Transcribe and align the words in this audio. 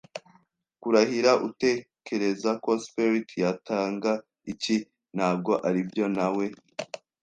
kurahira, 0.81 1.31
utekereza 1.47 2.51
ko 2.63 2.71
sperrit 2.83 3.29
yatanga 3.43 4.11
iki? 4.51 4.75
Ntabwo 5.15 5.51
aribyo!” 5.67 6.05
na 6.17 6.27
we 6.35 6.45